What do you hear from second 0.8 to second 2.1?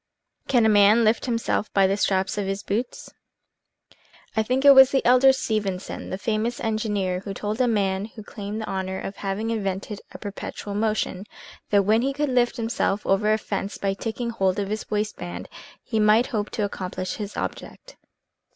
LIFT HIMSELF BY THE